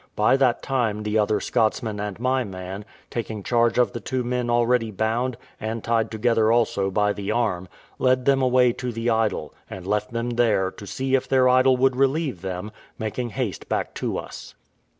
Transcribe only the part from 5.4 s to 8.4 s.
and tied together also by the arm, led